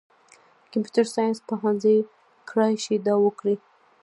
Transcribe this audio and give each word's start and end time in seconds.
کمپیوټر 0.71 1.05
ساینس 1.15 1.37
پوهنځۍ 1.49 1.97
کړای 2.49 2.73
شي 2.83 2.95
دا 3.07 3.15
وکړي. 3.25 3.55